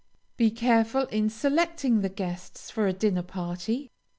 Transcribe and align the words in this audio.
Be 0.35 0.49
careful 0.49 1.03
in 1.11 1.29
selecting 1.29 2.01
the 2.01 2.09
guests 2.09 2.71
for 2.71 2.87
a 2.87 2.91
dinner 2.93 3.21
party. 3.21 3.91